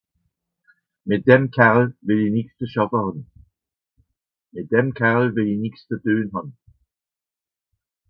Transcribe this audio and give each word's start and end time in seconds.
Mìt 1.07 1.21
dem 1.27 1.43
Kerl 1.55 1.83
wìll 2.05 2.23
ìch 2.25 2.33
nìx 2.35 2.47
ze 2.57 2.65
schàffe 2.71 2.97
hàn. 6.33 6.47